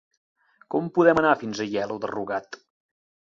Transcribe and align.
Com 0.75 0.87
podem 0.95 1.21
anar 1.23 1.33
fins 1.41 1.61
a 1.61 1.67
Aielo 1.67 1.99
de 2.07 2.11
Rugat? 2.13 2.59